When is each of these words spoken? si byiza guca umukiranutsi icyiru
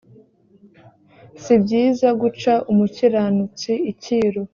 si 1.41 1.53
byiza 1.63 2.07
guca 2.21 2.53
umukiranutsi 2.71 3.71
icyiru 3.91 4.41